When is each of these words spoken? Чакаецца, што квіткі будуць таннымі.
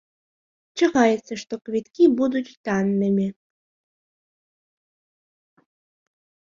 Чакаецца, 0.79 1.33
што 1.41 1.53
квіткі 1.67 2.03
будуць 2.21 2.55
таннымі. 2.71 3.27